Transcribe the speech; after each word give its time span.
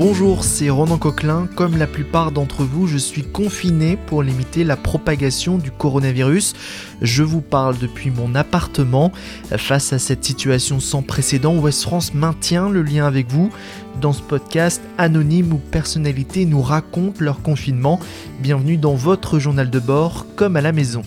Bonjour, 0.00 0.44
c'est 0.44 0.70
Ronan 0.70 0.96
Coquelin. 0.96 1.46
Comme 1.56 1.76
la 1.76 1.86
plupart 1.86 2.32
d'entre 2.32 2.64
vous, 2.64 2.86
je 2.86 2.96
suis 2.96 3.22
confiné 3.22 3.98
pour 3.98 4.22
limiter 4.22 4.64
la 4.64 4.78
propagation 4.78 5.58
du 5.58 5.70
coronavirus. 5.70 6.54
Je 7.02 7.22
vous 7.22 7.42
parle 7.42 7.76
depuis 7.76 8.10
mon 8.10 8.34
appartement. 8.34 9.12
Face 9.58 9.92
à 9.92 9.98
cette 9.98 10.24
situation 10.24 10.80
sans 10.80 11.02
précédent, 11.02 11.54
West 11.58 11.82
France 11.82 12.14
maintient 12.14 12.70
le 12.70 12.80
lien 12.80 13.06
avec 13.06 13.30
vous. 13.30 13.50
Dans 14.00 14.14
ce 14.14 14.22
podcast, 14.22 14.80
anonymes 14.96 15.52
ou 15.52 15.58
personnalités 15.58 16.46
nous 16.46 16.62
racontent 16.62 17.22
leur 17.22 17.42
confinement. 17.42 18.00
Bienvenue 18.40 18.78
dans 18.78 18.94
votre 18.94 19.38
journal 19.38 19.68
de 19.68 19.80
bord, 19.80 20.24
comme 20.34 20.56
à 20.56 20.62
la 20.62 20.72
maison. 20.72 21.02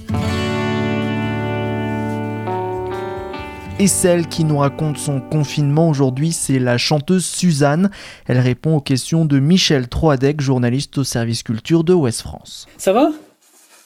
Et 3.79 3.87
celle 3.87 4.27
qui 4.27 4.43
nous 4.43 4.59
raconte 4.59 4.97
son 4.97 5.19
confinement 5.19 5.89
aujourd'hui, 5.89 6.31
c'est 6.31 6.59
la 6.59 6.77
chanteuse 6.77 7.25
Suzanne. 7.25 7.89
Elle 8.27 8.39
répond 8.39 8.75
aux 8.75 8.81
questions 8.81 9.25
de 9.25 9.39
Michel 9.39 9.89
Troadec, 9.89 10.41
journaliste 10.41 11.00
au 11.00 11.04
service 11.04 11.41
culture 11.41 11.83
de 11.83 11.93
Ouest 11.93 12.21
France. 12.21 12.67
Ça 12.78 12.93
va? 12.93 13.09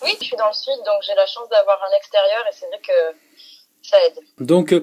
Oui, 0.03 0.11
je 0.19 0.25
suis 0.25 0.35
dans 0.35 0.47
le 0.47 0.53
sud, 0.53 0.75
donc 0.85 1.01
j'ai 1.05 1.15
la 1.15 1.25
chance 1.25 1.47
d'avoir 1.49 1.79
un 1.81 1.97
extérieur 1.97 2.43
et 2.49 2.53
c'est 2.53 2.67
vrai 2.67 2.79
que 2.85 3.17
ça 3.87 3.97
aide. 4.05 4.19
Donc, 4.39 4.73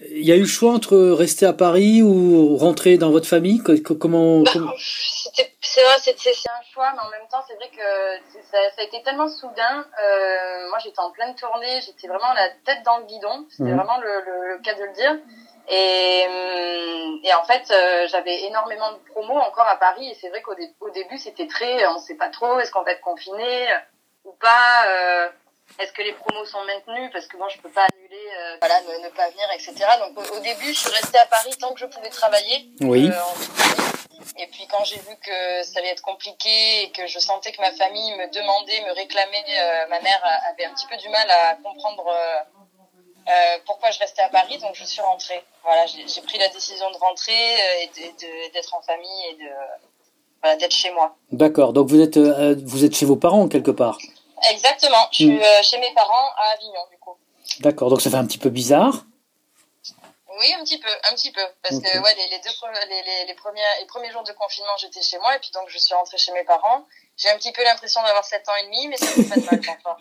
il 0.00 0.26
y 0.26 0.32
a 0.32 0.36
eu 0.36 0.40
le 0.40 0.46
choix 0.46 0.72
entre 0.72 0.96
rester 0.96 1.46
à 1.46 1.52
Paris 1.52 2.02
ou 2.02 2.56
rentrer 2.56 2.98
dans 2.98 3.10
votre 3.10 3.26
famille 3.26 3.62
Comment, 3.62 4.42
bah, 4.42 4.50
c'est 5.60 5.82
vrai, 5.82 5.94
c'est 5.98 6.50
un 6.50 6.62
choix, 6.72 6.92
mais 6.92 7.00
en 7.00 7.10
même 7.10 7.28
temps, 7.30 7.42
c'est 7.46 7.54
vrai 7.54 7.68
que 7.68 8.40
ça, 8.50 8.58
ça, 8.74 8.82
a 8.82 8.84
été 8.84 9.02
tellement 9.02 9.28
soudain. 9.28 9.84
Euh, 10.02 10.68
moi, 10.70 10.78
j'étais 10.78 11.00
en 11.00 11.10
pleine 11.10 11.34
tournée, 11.34 11.80
j'étais 11.84 12.08
vraiment 12.08 12.32
la 12.34 12.48
tête 12.64 12.82
dans 12.84 12.98
le 12.98 13.04
guidon. 13.04 13.46
C'était 13.50 13.70
mhm. 13.70 13.76
vraiment 13.76 13.98
le, 13.98 14.54
le, 14.56 14.58
cas 14.62 14.74
de 14.74 14.84
le 14.84 14.92
dire. 14.92 15.16
Et, 15.68 16.26
hum, 16.26 17.20
et 17.22 17.34
en 17.34 17.44
fait, 17.44 17.70
euh, 17.70 18.08
j'avais 18.08 18.44
énormément 18.44 18.92
de 18.92 18.98
promos 19.12 19.38
encore 19.38 19.68
à 19.68 19.76
Paris. 19.76 20.08
Et 20.08 20.14
c'est 20.14 20.30
vrai 20.30 20.42
qu'au 20.42 20.54
au 20.80 20.90
début, 20.90 21.18
c'était 21.18 21.46
très, 21.46 21.86
on 21.86 21.98
sait 21.98 22.16
pas 22.16 22.30
trop, 22.30 22.58
est-ce 22.58 22.72
qu'on 22.72 22.82
va 22.82 22.92
être 22.92 23.02
confiné 23.02 23.68
ou 24.24 24.32
pas 24.40 24.86
euh, 24.88 25.28
Est-ce 25.78 25.92
que 25.92 26.02
les 26.02 26.12
promos 26.12 26.44
sont 26.44 26.64
maintenus 26.64 27.10
Parce 27.12 27.26
que 27.26 27.36
moi, 27.36 27.48
je 27.48 27.58
peux 27.58 27.68
pas 27.68 27.86
annuler, 27.94 28.26
euh, 28.36 28.56
voilà, 28.60 28.80
ne, 28.80 29.08
pas 29.10 29.30
venir, 29.30 29.46
etc. 29.54 29.74
Donc 30.00 30.18
au, 30.18 30.40
début, 30.40 30.72
je 30.72 30.78
suis 30.78 30.90
restée 30.90 31.18
à 31.18 31.26
Paris 31.26 31.54
tant 31.60 31.72
que 31.72 31.80
je 31.80 31.86
pouvais 31.86 32.10
travailler. 32.10 32.68
Oui. 32.80 33.10
Et 34.36 34.46
puis 34.46 34.66
quand 34.70 34.84
j'ai 34.84 34.98
vu 34.98 35.16
que 35.22 35.62
ça 35.62 35.80
allait 35.80 35.90
être 35.90 36.02
compliqué 36.02 36.82
et 36.82 36.90
que 36.90 37.06
je 37.06 37.18
sentais 37.18 37.52
que 37.52 37.60
ma 37.60 37.72
famille 37.72 38.12
me 38.16 38.32
demandait, 38.32 38.80
me 38.86 38.94
réclamait, 38.94 39.44
euh, 39.48 39.88
ma 39.88 40.00
mère 40.00 40.20
avait 40.52 40.64
un 40.64 40.74
petit 40.74 40.86
peu 40.86 40.96
du 40.96 41.08
mal 41.08 41.28
à 41.30 41.56
comprendre 41.56 42.06
euh, 42.06 42.38
euh 43.28 43.58
pourquoi 43.66 43.90
je 43.90 43.98
restais 43.98 44.22
à 44.22 44.28
Paris, 44.28 44.58
donc 44.58 44.74
je 44.74 44.84
suis 44.84 45.00
rentrée. 45.00 45.42
Voilà, 45.62 45.86
j'ai 45.86 46.22
pris 46.22 46.38
la 46.38 46.48
décision 46.48 46.90
de 46.90 46.96
rentrer 46.98 47.32
euh, 47.32 47.84
et 47.84 48.50
d'être 48.52 48.74
en 48.74 48.82
famille 48.82 49.26
et 49.30 49.34
de 49.34 49.50
voilà, 50.42 50.56
d'être 50.56 50.74
chez 50.74 50.90
moi. 50.92 51.16
D'accord, 51.32 51.72
donc 51.72 51.88
vous 51.88 52.00
êtes 52.00 52.18
vous 52.18 52.84
êtes 52.84 52.94
chez 52.94 53.06
vos 53.06 53.16
parents 53.16 53.48
quelque 53.48 53.72
part? 53.72 53.98
Exactement, 54.50 55.08
je 55.10 55.16
suis 55.16 55.30
hmm. 55.30 55.62
chez 55.62 55.78
mes 55.78 55.92
parents 55.94 56.30
à 56.36 56.54
Avignon 56.54 56.82
du 56.90 56.98
coup. 56.98 57.16
D'accord, 57.60 57.90
donc 57.90 58.00
ça 58.00 58.10
fait 58.10 58.16
un 58.16 58.26
petit 58.26 58.38
peu 58.38 58.50
bizarre. 58.50 59.04
Oui, 60.40 60.54
un 60.58 60.62
petit 60.62 60.78
peu, 60.78 60.88
un 61.10 61.14
petit 61.14 61.32
peu, 61.32 61.40
parce 61.62 61.80
que 61.80 61.98
ouais, 61.98 62.14
les, 62.14 62.36
les 62.36 62.38
deux 62.38 62.50
les, 62.88 63.02
les, 63.02 63.26
les, 63.26 63.34
premiers 63.34 63.60
les 63.80 63.86
premiers 63.86 64.10
jours 64.12 64.22
de 64.22 64.32
confinement, 64.32 64.70
j'étais 64.80 65.02
chez 65.02 65.18
moi 65.18 65.34
et 65.34 65.38
puis 65.40 65.50
donc 65.52 65.64
je 65.66 65.78
suis 65.78 65.94
rentrée 65.94 66.18
chez 66.18 66.32
mes 66.32 66.44
parents. 66.44 66.84
J'ai 67.16 67.28
un 67.30 67.36
petit 67.36 67.50
peu 67.50 67.64
l'impression 67.64 68.00
d'avoir 68.02 68.24
7 68.24 68.48
ans 68.48 68.52
et 68.62 68.66
demi, 68.66 68.86
mais 68.86 68.96
ça 68.96 69.06
me 69.06 69.24
fait 69.24 69.28
pas 69.28 69.40
de 69.40 69.46
mal 69.46 69.60
parfois. 69.82 69.96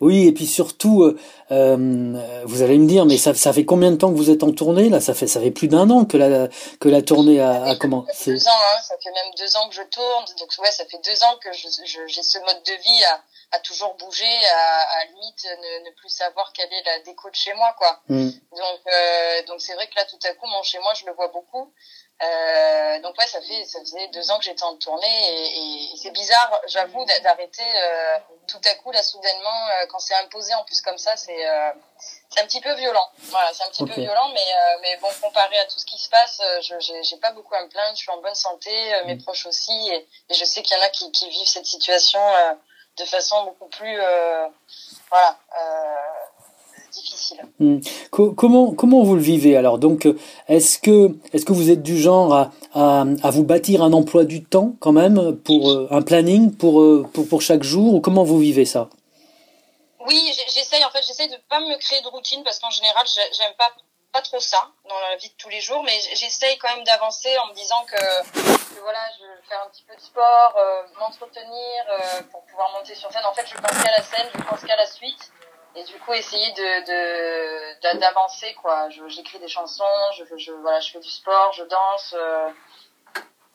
oui, 0.00 0.26
et 0.26 0.32
puis 0.32 0.46
surtout, 0.46 1.04
euh, 1.04 1.16
euh, 1.52 2.42
vous 2.44 2.62
allez 2.62 2.78
me 2.78 2.88
dire, 2.88 3.06
mais 3.06 3.16
ça, 3.16 3.32
ça 3.34 3.52
fait 3.52 3.64
combien 3.64 3.92
de 3.92 3.96
temps 3.96 4.10
que 4.10 4.16
vous 4.16 4.30
êtes 4.30 4.42
en 4.42 4.50
tournée 4.50 4.88
là? 4.88 5.00
Ça 5.00 5.14
fait 5.14 5.28
ça 5.28 5.40
fait 5.40 5.52
plus 5.52 5.68
d'un 5.68 5.88
an 5.90 6.04
que 6.04 6.16
la 6.16 6.48
que 6.80 6.88
la 6.88 7.02
tournée 7.02 7.40
a, 7.40 7.62
a 7.62 7.76
commencé. 7.76 8.32
Deux 8.32 8.48
ans, 8.48 8.50
hein, 8.50 8.80
ça 8.82 8.96
fait 9.00 9.12
même 9.12 9.32
deux 9.38 9.56
ans 9.56 9.68
que 9.68 9.76
je 9.76 9.82
tourne, 9.82 10.24
donc 10.40 10.48
ouais, 10.58 10.72
ça 10.72 10.84
fait 10.86 11.00
deux 11.04 11.22
ans 11.22 11.36
que 11.40 11.52
j'ai 11.52 11.68
je, 11.86 12.22
ce 12.22 12.38
mode 12.40 12.62
de 12.66 12.72
vie 12.72 13.04
à 13.04 13.20
à 13.50 13.60
toujours 13.60 13.94
bouger, 13.94 14.46
à, 14.46 14.98
à 14.98 15.04
limite 15.06 15.44
ne, 15.44 15.84
ne, 15.86 15.90
plus 15.94 16.10
savoir 16.10 16.52
quelle 16.52 16.72
est 16.72 16.82
la 16.84 16.98
déco 17.00 17.30
de 17.30 17.34
chez 17.34 17.54
moi, 17.54 17.74
quoi. 17.78 18.00
Mm. 18.08 18.30
Donc, 18.30 18.80
euh, 18.86 19.42
donc 19.44 19.60
c'est 19.60 19.74
vrai 19.74 19.86
que 19.88 19.94
là, 19.96 20.04
tout 20.04 20.18
à 20.24 20.34
coup, 20.34 20.46
mon 20.46 20.62
chez 20.62 20.78
moi, 20.80 20.92
je 20.94 21.06
le 21.06 21.12
vois 21.12 21.28
beaucoup. 21.28 21.72
Euh, 22.20 22.98
donc 22.98 23.16
ouais, 23.16 23.28
ça 23.28 23.40
fait 23.40 23.64
ça 23.64 23.78
faisait 23.78 24.08
deux 24.08 24.28
ans 24.32 24.38
que 24.38 24.44
j'étais 24.44 24.64
en 24.64 24.74
tournée 24.74 25.06
et, 25.06 25.92
et, 25.92 25.96
c'est 25.96 26.10
bizarre, 26.10 26.60
j'avoue, 26.66 27.04
d'arrêter 27.22 27.62
euh, 27.62 28.18
tout 28.48 28.60
à 28.64 28.74
coup 28.74 28.90
là 28.90 29.04
soudainement 29.04 29.68
euh, 29.70 29.86
quand 29.86 30.00
c'est 30.00 30.16
imposé 30.16 30.52
en 30.54 30.64
plus 30.64 30.80
comme 30.80 30.98
ça, 30.98 31.16
c'est 31.16 31.48
euh, 31.48 31.70
c'est 32.28 32.40
un 32.40 32.46
petit 32.46 32.60
peu 32.60 32.74
violent. 32.74 33.08
Voilà, 33.30 33.52
c'est 33.54 33.62
un 33.62 33.68
petit 33.68 33.84
peu 33.84 34.00
violent, 34.00 34.30
mais 34.30 34.80
mais 34.82 34.96
bon 34.96 35.08
comparé 35.22 35.58
à 35.58 35.66
tout 35.66 35.78
ce 35.78 35.86
qui 35.86 35.96
se 35.96 36.08
passe, 36.08 36.42
je 36.62 37.02
j'ai 37.02 37.16
pas 37.18 37.30
beaucoup 37.30 37.54
à 37.54 37.62
me 37.62 37.68
plaindre, 37.68 37.96
je 37.96 38.02
suis 38.02 38.10
en 38.10 38.20
bonne 38.20 38.34
santé, 38.34 38.70
mes 39.06 39.14
mm. 39.14 39.22
proches 39.22 39.46
aussi, 39.46 39.88
et, 39.92 40.08
et 40.28 40.34
je 40.34 40.44
sais 40.44 40.62
qu'il 40.62 40.76
y 40.76 40.80
en 40.80 40.82
a 40.82 40.88
qui, 40.88 41.12
qui 41.12 41.28
vivent 41.28 41.48
cette 41.48 41.66
situation 41.66 42.20
de 42.98 43.04
façon 43.04 43.36
beaucoup 43.44 43.68
plus 43.70 43.96
euh, 43.98 44.46
voilà 45.10 45.38
euh, 45.60 46.90
difficile. 46.92 47.38
Hmm. 47.60 47.80
comment 48.10 48.72
comment 48.72 49.02
vous 49.02 49.14
le 49.14 49.20
vivez 49.20 49.56
alors? 49.56 49.78
Donc 49.78 50.08
est-ce 50.48 50.78
que 50.78 51.16
est-ce 51.32 51.44
que 51.44 51.52
vous 51.52 51.70
êtes 51.70 51.82
du 51.82 51.98
genre 51.98 52.34
à, 52.34 52.50
à, 52.74 53.04
à, 53.22 53.30
vous 53.30 53.44
bâtir 53.44 53.82
un 53.82 53.92
emploi 53.92 54.24
du 54.24 54.44
temps 54.44 54.74
quand 54.80 54.92
même 54.92 55.36
pour 55.36 55.70
euh, 55.70 55.88
un 55.90 56.02
planning 56.02 56.54
pour, 56.54 56.82
pour 57.12 57.28
pour 57.28 57.42
chaque 57.42 57.62
jour 57.62 57.94
ou 57.94 58.00
comment 58.00 58.24
vous 58.24 58.38
vivez 58.38 58.64
ça? 58.64 58.88
Oui, 60.06 60.32
j'essaye 60.54 60.84
en 60.84 60.90
fait 60.90 61.04
j'essaye 61.06 61.28
de 61.28 61.36
pas 61.48 61.60
me 61.60 61.78
créer 61.78 62.00
de 62.00 62.08
routine 62.08 62.42
parce 62.42 62.58
qu'en 62.58 62.70
général 62.70 63.04
j'aime 63.06 63.54
pas 63.58 63.70
pas 64.12 64.22
trop 64.22 64.40
ça 64.40 64.70
dans 64.88 64.98
la 65.00 65.16
vie 65.16 65.28
de 65.28 65.34
tous 65.36 65.48
les 65.48 65.60
jours, 65.60 65.82
mais 65.82 65.98
j'essaye 66.14 66.56
quand 66.58 66.74
même 66.74 66.84
d'avancer 66.84 67.36
en 67.38 67.46
me 67.48 67.54
disant 67.54 67.84
que, 67.84 68.80
voilà, 68.80 69.00
je 69.18 69.24
vais 69.24 69.42
faire 69.48 69.62
un 69.64 69.68
petit 69.70 69.82
peu 69.82 69.94
de 69.94 70.00
sport, 70.00 70.54
euh, 70.56 70.82
m'entretenir 70.98 71.84
euh, 71.90 72.22
pour 72.30 72.44
pouvoir 72.46 72.70
monter 72.72 72.94
sur 72.94 73.10
scène. 73.12 73.24
En 73.26 73.34
fait, 73.34 73.46
je 73.46 73.54
pense 73.54 73.82
qu'à 73.82 73.90
la 73.90 74.02
scène, 74.02 74.28
je 74.34 74.42
pense 74.42 74.60
qu'à 74.64 74.76
la 74.76 74.86
suite, 74.86 75.32
et 75.74 75.84
du 75.84 75.98
coup 76.00 76.12
essayer 76.14 76.52
de 76.52 77.98
d'avancer 77.98 78.54
quoi. 78.54 78.88
J'écris 79.08 79.38
des 79.38 79.48
chansons, 79.48 79.84
je, 80.16 80.24
je 80.36 80.52
voilà, 80.52 80.80
je 80.80 80.92
fais 80.92 81.00
du 81.00 81.10
sport, 81.10 81.52
je 81.52 81.64
danse. 81.64 82.14
Euh, 82.16 82.48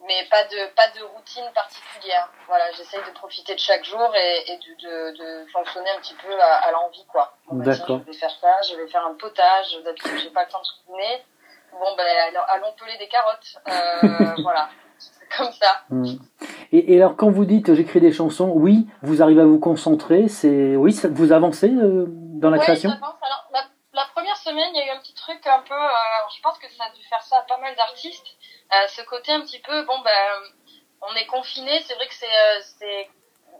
mais 0.07 0.27
pas 0.29 0.43
de 0.43 0.73
pas 0.75 0.87
de 0.99 1.03
routine 1.03 1.49
particulière. 1.53 2.29
Voilà, 2.47 2.71
j'essaye 2.71 3.01
de 3.07 3.11
profiter 3.13 3.55
de 3.55 3.59
chaque 3.59 3.85
jour 3.85 4.13
et, 4.15 4.51
et 4.51 4.57
de, 4.57 4.81
de, 4.81 5.17
de, 5.17 5.51
fonctionner 5.51 5.89
un 5.91 5.99
petit 5.99 6.15
peu 6.15 6.33
à, 6.39 6.55
à 6.67 6.71
l'envie, 6.71 7.05
quoi. 7.07 7.33
D'accord. 7.51 7.99
Je 8.05 8.11
vais 8.11 8.17
faire 8.17 8.35
ça, 8.41 8.61
je 8.69 8.75
vais 8.75 8.87
faire 8.87 9.05
un 9.05 9.15
potage. 9.15 9.77
D'habitude, 9.83 10.19
j'ai 10.21 10.29
pas 10.29 10.43
le 10.43 10.51
temps 10.51 10.61
de 10.61 10.67
cuisiner. 10.67 11.23
Bon, 11.71 11.95
ben, 11.97 12.05
allons 12.49 12.73
peler 12.77 12.97
des 12.97 13.07
carottes. 13.07 13.57
Euh, 13.67 14.41
voilà, 14.43 14.69
comme 15.35 15.51
ça. 15.51 15.81
Hmm. 15.89 16.05
Et, 16.71 16.93
et, 16.93 16.97
alors, 17.01 17.15
quand 17.15 17.29
vous 17.29 17.45
dites 17.45 17.73
j'écris 17.73 18.01
des 18.01 18.11
chansons, 18.11 18.51
oui, 18.55 18.87
vous 19.01 19.21
arrivez 19.21 19.41
à 19.41 19.45
vous 19.45 19.59
concentrer. 19.59 20.27
C'est 20.27 20.75
oui, 20.75 20.93
ça, 20.93 21.07
vous 21.09 21.31
avancez 21.31 21.69
euh, 21.69 22.05
dans 22.09 22.49
la 22.49 22.59
création. 22.59 22.89
Alors, 22.89 23.17
la, 23.53 23.63
la, 23.93 24.05
première 24.13 24.37
semaine, 24.37 24.69
il 24.73 24.77
y 24.77 24.81
a 24.81 24.87
eu 24.87 24.97
un 24.97 24.99
petit 24.99 25.13
truc 25.13 25.45
un 25.47 25.61
peu. 25.67 25.73
Euh, 25.73 26.29
je 26.35 26.41
pense 26.41 26.57
que 26.59 26.69
ça 26.77 26.85
a 26.85 26.95
dû 26.95 27.03
faire 27.03 27.21
ça 27.21 27.37
à 27.37 27.41
pas 27.43 27.57
mal 27.57 27.75
d'artistes 27.75 28.27
ce 28.87 29.01
côté 29.03 29.31
un 29.31 29.41
petit 29.41 29.59
peu, 29.59 29.83
bon, 29.83 29.99
ben, 29.99 30.41
on 31.01 31.15
est 31.15 31.25
confiné, 31.25 31.81
c'est 31.87 31.95
vrai 31.95 32.07
que 32.07 32.13
c'est, 32.13 32.25
euh, 32.25 32.61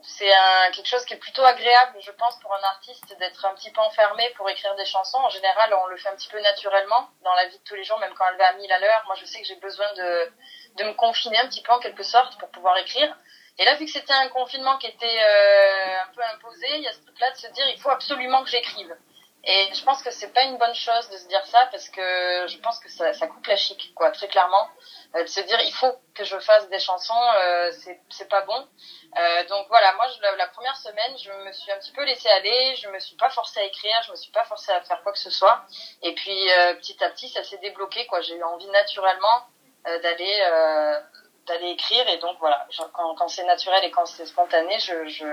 c'est, 0.01 0.31
quelque 0.74 0.88
chose 0.88 1.06
qui 1.06 1.13
est 1.13 1.18
plutôt 1.18 1.44
agréable, 1.44 1.97
je 2.00 2.12
pense, 2.12 2.40
pour 2.40 2.53
un 2.53 2.63
artiste 2.63 3.18
d'être 3.19 3.46
un 3.46 3.53
petit 3.56 3.72
peu 3.72 3.81
enfermé 3.81 4.29
pour 4.35 4.50
écrire 4.50 4.75
des 4.75 4.85
chansons. 4.85 5.19
En 5.19 5.29
général, 5.29 5.73
on 5.73 5.88
le 5.88 5.97
fait 5.97 6.09
un 6.09 6.16
petit 6.16 6.29
peu 6.29 6.40
naturellement 6.41 7.09
dans 7.23 7.34
la 7.34 7.46
vie 7.47 7.57
de 7.57 7.63
tous 7.63 7.75
les 7.75 7.84
jours, 7.84 8.00
même 8.00 8.13
quand 8.16 8.25
elle 8.29 8.38
va 8.38 8.47
à 8.47 8.53
mille 8.53 8.72
à 8.72 8.79
l'heure. 8.79 9.03
Moi, 9.06 9.16
je 9.16 9.25
sais 9.25 9.41
que 9.41 9.47
j'ai 9.47 9.56
besoin 9.56 9.91
de, 9.94 10.31
de 10.78 10.84
me 10.85 10.94
confiner 10.94 11.38
un 11.40 11.47
petit 11.47 11.62
peu 11.62 11.72
en 11.72 11.79
quelque 11.79 12.03
sorte 12.03 12.38
pour 12.40 12.50
pouvoir 12.50 12.78
écrire. 12.78 13.16
Et 13.59 13.66
là, 13.66 13.75
vu 13.75 13.85
que 13.85 13.91
c'était 13.91 14.13
un 14.13 14.29
confinement 14.29 14.78
qui 14.78 14.88
était 14.88 15.06
euh, 15.06 16.02
un 16.02 16.13
peu 16.13 16.22
imposé, 16.34 16.68
il 16.78 16.81
y 16.81 16.88
a 16.88 16.94
ce 16.94 17.02
truc-là 17.02 17.31
de 17.31 17.38
se 17.38 17.47
dire, 17.47 17.68
il 17.69 17.79
faut 17.79 17.91
absolument 17.91 18.44
que 18.44 18.50
j'écrive. 18.50 18.96
Et 19.46 19.74
je 19.74 19.84
pense 19.84 20.02
que 20.02 20.09
c'est 20.09 20.31
pas 20.31 20.44
une 20.44 20.58
bonne 20.58 20.74
chose 20.74 21.09
de 21.09 21.18
se 21.18 21.28
dire 21.28 21.46
ça 21.46 21.68
parce 21.70 21.90
que 21.90 22.47
je 22.47 22.58
pense 22.59 22.79
que 22.79 22.90
ça, 22.90 23.14
ça 23.14 23.28
coupe 23.28 23.46
la 23.46 23.58
chic, 23.58 23.94
quoi, 23.94 24.09
très 24.12 24.29
clairement. 24.29 24.70
Euh, 25.16 25.23
de 25.23 25.28
se 25.28 25.41
dire 25.41 25.59
il 25.66 25.73
faut 25.73 25.94
que 26.16 26.23
je 26.23 26.40
fasse 26.40 26.70
des 26.70 26.79
chansons, 26.79 27.22
euh, 27.35 27.70
c'est 28.09 28.29
pas 28.29 28.44
bon. 28.44 28.67
Euh, 29.20 29.44
donc 29.47 29.67
voilà, 29.67 29.94
moi 29.96 30.08
je, 30.08 30.38
la, 30.38 30.47
première 30.47 30.78
semaine, 30.78 31.17
je 31.17 31.29
me 31.29 31.52
suis 31.52 31.72
un 31.73 31.78
petit 31.78 31.91
peu 31.91 32.06
laissée 32.06 32.29
aller, 32.29 32.76
je 32.78 32.88
me 32.88 33.00
suis 33.00 33.17
pas 33.17 33.29
forcée 33.29 33.59
à 33.59 33.66
écrire, 33.66 34.02
je 34.06 34.12
me 34.12 34.16
suis 34.16 34.32
pas 34.32 34.46
forcée 34.46 34.72
à 34.72 34.82
faire 34.82 35.03
quoi 35.03 35.12
que 35.12 35.20
ce 35.20 35.29
soit. 35.29 35.66
Et 36.02 36.16
puis 36.16 36.52
euh, 36.52 36.76
petit 36.76 37.03
à 37.03 37.09
petit, 37.09 37.28
ça 37.28 37.44
s'est 37.44 37.58
débloqué, 37.58 38.06
quoi. 38.08 38.22
J'ai 38.22 38.35
eu 38.35 38.44
envie 38.44 38.70
naturellement 38.70 39.47
euh, 39.88 40.00
d'aller 40.00 41.02
d'aller 41.47 41.72
écrire 41.72 42.08
et 42.08 42.17
donc 42.20 42.38
voilà, 42.40 42.66
quand, 42.94 43.16
quand 43.16 43.28
c'est 43.28 43.44
naturel 43.44 43.84
et 43.84 43.91
quand 43.91 44.06
c'est 44.06 44.26
spontané, 44.26 44.79
je, 44.79 45.06
je 45.09 45.26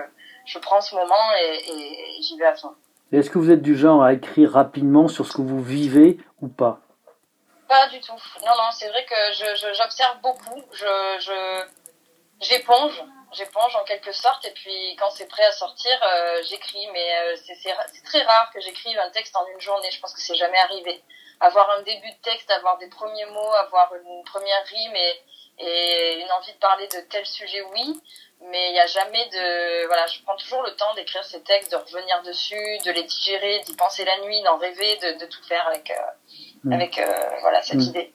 je 0.45 0.59
prends 0.59 0.81
ce 0.81 0.97
moment 0.97 1.33
et, 1.41 2.19
et 2.19 2.23
j'y 2.23 2.37
vais 2.37 2.47
à 2.47 2.57
fond. 2.57 2.75
Est-ce 3.13 3.31
que 3.31 3.39
vous 3.39 3.51
êtes 3.51 3.63
du 3.63 3.77
genre 3.77 4.03
à 4.03 4.13
écrire 4.13 4.53
rapidement 4.53 5.09
sur 5.09 5.27
ce 5.27 5.33
que 5.37 5.43
vous 5.43 5.63
vivez 5.63 6.19
ou 6.41 6.49
pas? 6.49 6.81
Pas 7.69 7.89
du 7.89 8.01
tout. 8.01 8.13
Non, 8.13 8.53
non, 8.57 8.71
c'est 8.73 8.89
vrai 8.89 9.05
que 9.05 9.15
je, 9.33 9.75
j'observe 9.77 10.21
beaucoup. 10.23 10.61
Je, 10.73 10.85
je, 11.21 11.65
j'éponge, 12.41 13.03
j'éponge 13.33 13.75
en 13.77 13.85
quelque 13.85 14.13
sorte. 14.13 14.45
Et 14.45 14.51
puis 14.51 14.97
quand 14.99 15.11
c'est 15.11 15.27
prêt 15.27 15.45
à 15.45 15.53
sortir, 15.53 15.93
euh, 16.03 16.43
j'écris. 16.49 16.87
Mais 16.93 17.19
euh, 17.19 17.37
c'est, 17.45 18.03
très 18.05 18.23
rare 18.23 18.51
que 18.53 18.61
j'écrive 18.61 18.99
un 18.99 19.11
texte 19.11 19.37
en 19.37 19.47
une 19.47 19.61
journée. 19.61 19.91
Je 19.91 20.01
pense 20.01 20.15
que 20.15 20.21
c'est 20.21 20.37
jamais 20.37 20.59
arrivé. 20.59 21.03
avoir 21.41 21.71
un 21.71 21.83
début 21.83 22.11
de 22.11 22.21
texte, 22.23 22.51
avoir 22.51 22.79
des 22.79 22.89
premiers 22.89 23.27
mots, 23.27 23.53
avoir 23.55 23.95
une 23.95 24.25
première 24.25 24.65
rime 24.67 24.97
et, 24.97 25.21
et 25.59 26.21
une 26.21 26.33
envie 26.33 26.53
de 26.53 26.59
parler 26.59 26.87
de 26.89 27.01
tel 27.09 27.27
sujet, 27.27 27.63
oui. 27.63 28.01
Mais 28.43 28.71
il 28.71 28.73
n'y 28.73 28.81
a 28.81 28.87
jamais 28.87 29.27
de, 29.27 29.87
voilà, 29.87 30.07
je 30.07 30.23
prends 30.23 30.37
toujours 30.37 30.63
le 30.63 30.75
temps 30.75 30.95
d'écrire 30.95 31.23
ces 31.25 31.43
textes, 31.43 31.73
de 31.73 31.77
revenir 31.77 32.23
dessus, 32.23 32.79
de 32.87 32.91
les 32.91 33.03
digérer, 33.03 33.61
d'y 33.61 33.77
penser 33.77 34.03
la 34.07 34.19
nuit, 34.21 34.41
d'en 34.43 34.57
rêver, 34.57 34.97
de, 34.97 35.19
de, 35.19 35.27
tout 35.27 35.43
faire 35.43 35.67
avec, 35.67 35.93
mmh. 36.65 36.73
avec, 36.73 37.01
voilà, 37.43 37.61
cette 37.63 37.77
mmh. 37.77 37.81
idée. 37.81 38.15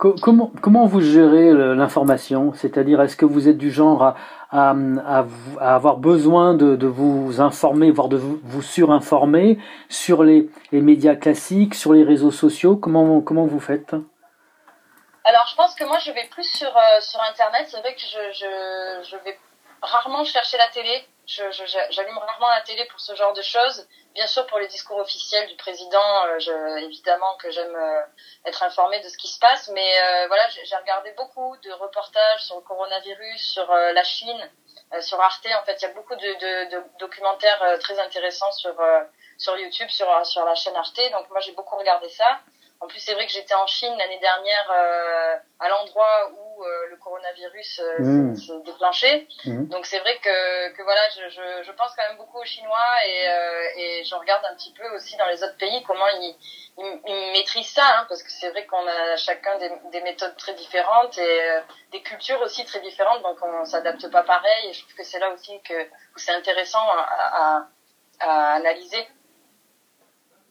Comment, 0.00 0.86
vous 0.86 1.02
gérez 1.02 1.52
l'information? 1.52 2.54
C'est-à-dire, 2.54 3.02
est-ce 3.02 3.16
que 3.16 3.26
vous 3.26 3.48
êtes 3.48 3.58
du 3.58 3.70
genre 3.70 4.14
à, 4.50 4.74
avoir 5.60 5.98
besoin 5.98 6.54
de, 6.54 6.86
vous 6.86 7.42
informer, 7.42 7.90
voire 7.90 8.08
de 8.08 8.16
vous, 8.16 8.40
vous 8.42 8.62
surinformer 8.62 9.58
sur 9.90 10.24
les, 10.24 10.48
médias 10.72 11.16
classiques, 11.16 11.74
sur 11.74 11.92
les 11.92 12.02
réseaux 12.02 12.30
sociaux? 12.30 12.76
Comment, 12.76 13.20
vous 13.20 13.60
faites? 13.60 13.92
Alors, 15.24 15.46
je 15.50 15.54
pense 15.54 15.74
que 15.74 15.84
moi, 15.84 15.98
je 15.98 16.12
vais 16.12 16.26
plus 16.30 16.50
sur, 16.50 16.74
euh, 16.74 17.00
sur 17.00 17.20
Internet. 17.30 17.66
C'est 17.68 17.80
vrai 17.80 17.94
que 17.94 18.00
je, 18.00 18.32
je, 18.32 19.10
je 19.10 19.16
vais 19.22 19.38
rarement 19.82 20.24
chercher 20.24 20.56
la 20.56 20.68
télé. 20.68 21.04
J'allume 21.26 22.16
rarement 22.16 22.48
la 22.48 22.62
télé 22.62 22.86
pour 22.90 23.00
ce 23.00 23.14
genre 23.14 23.34
de 23.34 23.42
choses. 23.42 23.86
Bien 24.14 24.26
sûr, 24.26 24.44
pour 24.46 24.58
les 24.58 24.66
discours 24.66 24.98
officiels 24.98 25.48
du 25.48 25.56
président, 25.56 26.26
euh, 26.26 26.38
je, 26.40 26.84
évidemment 26.84 27.36
que 27.36 27.50
j'aime 27.50 27.76
euh, 27.76 28.02
être 28.44 28.62
informée 28.64 29.00
de 29.00 29.08
ce 29.08 29.16
qui 29.16 29.28
se 29.28 29.38
passe. 29.38 29.68
Mais 29.68 30.02
euh, 30.02 30.26
voilà, 30.26 30.48
j'ai 30.48 30.76
regardé 30.76 31.12
beaucoup 31.12 31.56
de 31.58 31.70
reportages 31.72 32.42
sur 32.42 32.56
le 32.56 32.62
coronavirus, 32.62 33.40
sur 33.40 33.72
la 33.72 34.02
Chine, 34.02 34.50
sur 35.00 35.20
Arte. 35.20 35.46
En 35.60 35.64
fait, 35.64 35.76
il 35.80 35.82
y 35.82 35.90
a 35.90 35.92
beaucoup 35.94 36.16
de, 36.16 36.20
de, 36.20 36.70
de 36.76 36.84
documentaires 36.98 37.78
très 37.80 37.98
intéressants 38.00 38.52
sur 38.52 38.74
sur 39.38 39.56
YouTube, 39.56 39.88
sur 39.88 40.26
sur 40.26 40.44
la 40.44 40.54
chaîne 40.56 40.76
Arte. 40.76 41.00
Donc 41.12 41.30
moi, 41.30 41.40
j'ai 41.40 41.52
beaucoup 41.52 41.76
regardé 41.76 42.08
ça. 42.08 42.40
En 42.80 42.86
plus, 42.86 42.98
c'est 42.98 43.12
vrai 43.12 43.26
que 43.26 43.32
j'étais 43.32 43.54
en 43.54 43.66
Chine 43.66 43.94
l'année 43.98 44.18
dernière, 44.20 44.70
euh, 44.70 45.36
à 45.58 45.68
l'endroit 45.68 46.30
où 46.32 46.49
euh, 46.62 46.86
le 46.90 46.96
coronavirus 46.96 47.80
euh, 47.80 48.02
mmh. 48.02 48.36
s'est 48.36 48.60
déclenché. 48.64 49.28
Mmh. 49.44 49.66
Donc 49.66 49.86
c'est 49.86 49.98
vrai 49.98 50.16
que, 50.22 50.76
que 50.76 50.82
voilà, 50.82 51.00
je, 51.14 51.28
je, 51.28 51.62
je, 51.64 51.72
pense 51.72 51.94
quand 51.96 52.08
même 52.08 52.18
beaucoup 52.18 52.38
aux 52.38 52.44
Chinois 52.44 52.94
et, 53.06 53.28
euh, 53.28 53.62
et 53.76 54.04
je 54.04 54.14
regarde 54.14 54.44
un 54.50 54.54
petit 54.54 54.72
peu 54.72 54.88
aussi 54.94 55.16
dans 55.16 55.26
les 55.26 55.42
autres 55.42 55.56
pays 55.56 55.82
comment 55.86 56.06
ils, 56.08 56.36
ils, 56.78 57.00
ils 57.06 57.32
maîtrisent 57.32 57.72
ça, 57.72 57.84
hein, 57.84 58.06
parce 58.08 58.22
que 58.22 58.30
c'est 58.30 58.50
vrai 58.50 58.66
qu'on 58.66 58.86
a 58.86 59.16
chacun 59.16 59.58
des, 59.58 59.70
des, 59.92 60.00
méthodes 60.02 60.36
très 60.36 60.54
différentes 60.54 61.18
et 61.18 61.22
euh, 61.50 61.60
des 61.92 62.02
cultures 62.02 62.40
aussi 62.42 62.64
très 62.64 62.80
différentes, 62.80 63.22
donc 63.22 63.36
on 63.42 63.64
s'adapte 63.64 64.10
pas 64.10 64.22
pareil. 64.22 64.68
Et 64.68 64.72
je 64.72 64.82
trouve 64.82 64.94
que 64.94 65.04
c'est 65.04 65.18
là 65.18 65.32
aussi 65.32 65.60
que 65.62 65.74
c'est 66.16 66.32
intéressant 66.32 66.86
à, 66.90 67.06
à, 67.40 67.68
à 68.20 68.54
analyser. 68.54 69.06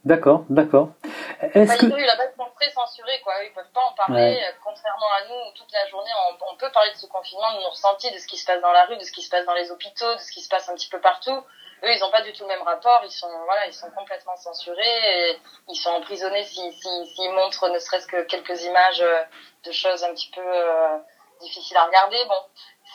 D'accord, 0.05 0.45
d'accord. 0.49 0.89
Est-ce 1.41 1.77
que... 1.77 2.05
là-bas, 2.05 2.25
ils 2.25 2.37
sont 2.37 2.49
très 2.55 2.69
censurés, 2.69 3.19
quoi. 3.23 3.33
Ils 3.43 3.53
peuvent 3.53 3.71
pas 3.73 3.81
en 3.81 3.93
parler. 3.93 4.35
Ouais. 4.35 4.55
Contrairement 4.63 5.07
à 5.17 5.27
nous, 5.29 5.51
toute 5.55 5.71
la 5.71 5.87
journée, 5.87 6.11
on, 6.27 6.53
on, 6.53 6.57
peut 6.57 6.69
parler 6.71 6.91
de 6.91 6.97
ce 6.97 7.05
confinement, 7.07 7.53
de 7.53 7.61
nos 7.61 7.69
ressentis, 7.69 8.11
de 8.11 8.17
ce 8.17 8.27
qui 8.27 8.37
se 8.37 8.45
passe 8.45 8.61
dans 8.61 8.71
la 8.71 8.85
rue, 8.85 8.97
de 8.97 9.03
ce 9.03 9.11
qui 9.11 9.21
se 9.21 9.29
passe 9.29 9.45
dans 9.45 9.53
les 9.53 9.71
hôpitaux, 9.71 10.15
de 10.15 10.19
ce 10.19 10.31
qui 10.31 10.41
se 10.41 10.49
passe 10.49 10.67
un 10.69 10.75
petit 10.75 10.89
peu 10.89 10.99
partout. 10.99 11.43
Eux, 11.83 11.93
ils 11.93 11.99
n'ont 12.01 12.11
pas 12.11 12.21
du 12.21 12.33
tout 12.33 12.43
le 12.43 12.49
même 12.49 12.63
rapport. 12.63 13.01
Ils 13.05 13.11
sont, 13.11 13.31
voilà, 13.45 13.67
ils 13.67 13.73
sont 13.73 13.89
complètement 13.91 14.35
censurés. 14.35 15.29
Et 15.31 15.39
ils 15.69 15.77
sont 15.77 15.91
emprisonnés 15.91 16.43
s'ils 16.43 16.73
si, 16.73 16.81
si, 16.81 17.15
si 17.15 17.29
montrent 17.29 17.69
ne 17.69 17.79
serait-ce 17.79 18.07
que 18.07 18.23
quelques 18.23 18.63
images 18.63 19.03
de 19.63 19.71
choses 19.71 20.03
un 20.03 20.13
petit 20.13 20.31
peu 20.31 20.41
euh, 20.41 20.97
difficiles 21.39 21.77
à 21.77 21.85
regarder. 21.85 22.17
Bon, 22.25 22.41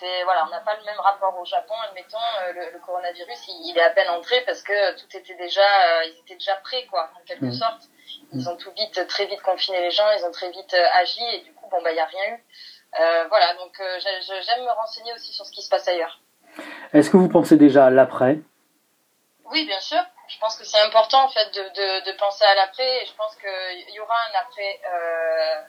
c'est 0.00 0.24
voilà, 0.24 0.44
on 0.46 0.50
n'a 0.50 0.60
pas 0.60 0.76
le 0.76 0.84
même 0.84 0.98
rapport 0.98 1.38
au 1.38 1.44
Japon. 1.44 1.74
Admettons, 1.88 2.18
euh, 2.18 2.52
le, 2.52 2.72
le, 2.72 2.78
coronavirus, 2.80 3.48
il, 3.48 3.70
il, 3.70 3.78
est 3.78 3.82
à 3.82 3.90
peine 3.90 4.10
entré 4.10 4.40
parce 4.42 4.62
que 4.62 4.98
tout 4.98 5.16
était 5.16 5.34
déjà, 5.34 5.60
euh, 5.60 6.04
ils 6.06 6.18
étaient 6.20 6.34
déjà 6.34 6.56
prêts, 6.56 6.86
quoi, 6.86 7.10
en 7.20 7.24
quelque 7.24 7.46
mmh. 7.46 7.52
sorte. 7.52 7.82
Ils 8.32 8.48
ont 8.48 8.56
tout 8.56 8.70
vite, 8.72 9.06
très 9.06 9.26
vite 9.26 9.40
confiné 9.42 9.80
les 9.80 9.90
gens, 9.90 10.10
ils 10.18 10.24
ont 10.24 10.30
très 10.30 10.50
vite 10.50 10.74
euh, 10.74 11.00
agi 11.00 11.22
et 11.32 11.40
du 11.40 11.52
coup, 11.52 11.68
bon 11.70 11.80
bah, 11.82 11.92
il 11.92 11.96
y 11.96 12.00
a 12.00 12.06
rien 12.06 12.34
eu. 12.34 12.44
Euh, 13.00 13.24
voilà, 13.28 13.54
donc 13.54 13.78
euh, 13.80 13.98
j'aime 14.00 14.64
me 14.64 14.70
renseigner 14.70 15.12
aussi 15.14 15.32
sur 15.32 15.44
ce 15.44 15.52
qui 15.52 15.62
se 15.62 15.68
passe 15.68 15.86
ailleurs. 15.88 16.20
Est-ce 16.92 17.10
que 17.10 17.16
vous 17.16 17.28
pensez 17.28 17.56
déjà 17.56 17.86
à 17.86 17.90
l'après? 17.90 18.38
Oui, 19.50 19.66
bien 19.66 19.80
sûr. 19.80 20.00
Je 20.28 20.38
pense 20.38 20.56
que 20.56 20.64
c'est 20.64 20.80
important 20.80 21.24
en 21.24 21.28
fait 21.28 21.52
de, 21.54 21.60
de, 21.60 22.10
de, 22.10 22.16
penser 22.16 22.44
à 22.44 22.54
l'après 22.54 23.02
et 23.02 23.06
je 23.06 23.12
pense 23.14 23.34
qu'il 23.36 23.94
y 23.94 24.00
aura 24.00 24.14
un 24.14 24.40
après, 24.40 24.80
euh, 24.90 25.62